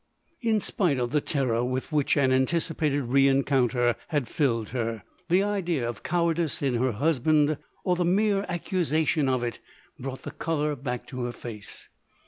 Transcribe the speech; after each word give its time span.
In 0.41 0.59
spite 0.59 0.97
of 0.97 1.11
the 1.11 1.21
terror 1.21 1.63
with 1.63 1.91
which 1.91 2.17
an 2.17 2.31
an 2.31 2.47
ticipated 2.47 3.03
rencontre 3.03 3.93
had 4.07 4.27
filled 4.27 4.69
her, 4.69 5.03
the 5.29 5.43
idea 5.43 5.87
of 5.87 6.01
cowardice 6.01 6.63
in 6.63 6.73
her 6.73 6.93
husband, 6.93 7.55
or 7.85 7.95
the 7.95 8.03
mere 8.03 8.41
accusa 8.49 8.93
LODORE. 8.93 8.99
151 9.05 9.05
tion 9.05 9.29
of 9.29 9.43
it, 9.43 9.59
brought 9.99 10.23
the 10.23 10.31
colour 10.31 10.75
back 10.75 11.05
to 11.05 11.25
her 11.25 11.31
face. 11.31 11.87